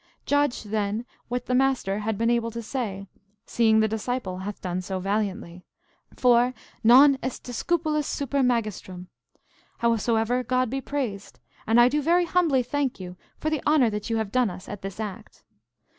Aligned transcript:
Judge, 0.25 0.63
then, 0.63 1.05
what 1.27 1.45
the 1.45 1.53
master 1.53 1.99
had 1.99 2.17
been 2.17 2.31
able 2.31 2.49
to 2.49 2.63
say, 2.63 3.05
seeing 3.45 3.81
the 3.81 3.87
disciple 3.87 4.39
hath 4.39 4.59
done 4.59 4.81
so 4.81 4.97
valiantly; 4.99 5.63
for, 6.15 6.55
Non 6.83 7.19
est 7.21 7.43
discipulus 7.45 8.05
super 8.07 8.41
magistrum. 8.41 9.09
Howsoever, 9.77 10.43
God 10.43 10.71
be 10.71 10.81
praised! 10.81 11.39
and 11.67 11.79
I 11.79 11.87
do 11.87 12.01
very 12.01 12.25
humbly 12.25 12.63
thank 12.63 12.99
you 12.99 13.15
for 13.37 13.51
the 13.51 13.61
honour 13.67 13.91
that 13.91 14.09
you 14.09 14.17
have 14.17 14.31
done 14.31 14.49
us 14.49 14.67
at 14.67 14.81
this 14.81 14.99
act. 14.99 15.43